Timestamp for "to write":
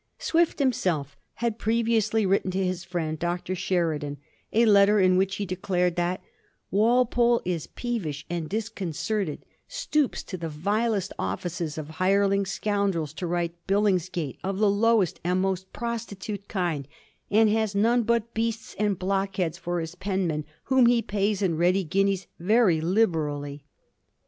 13.17-13.53